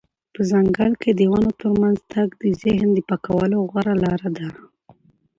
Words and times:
په 0.33 0.41
ځنګل 0.51 0.91
کې 1.01 1.11
د 1.13 1.21
ونو 1.31 1.51
ترمنځ 1.59 1.97
تګ 2.13 2.27
د 2.41 2.43
ذهن 2.61 2.89
د 2.93 2.99
پاکولو 3.09 3.57
غوره 3.69 3.93
لاره 4.03 4.29
ده. 4.37 4.47